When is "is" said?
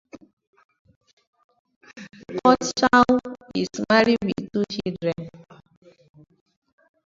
3.53-3.69